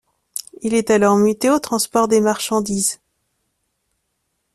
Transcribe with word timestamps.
Il 0.63 0.73
est 0.73 0.89
alors 0.89 1.15
muté 1.15 1.51
au 1.51 1.59
transport 1.59 2.07
des 2.07 2.21
marchandises. 2.21 2.99